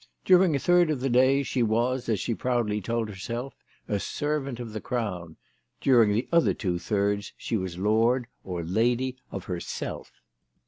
[0.25, 3.53] Dur ing a third of the day she was, as she proudly told herself,
[3.87, 5.35] a servant of the Crown.
[5.79, 10.11] During the other two thirds she was lord, or lady, of herself.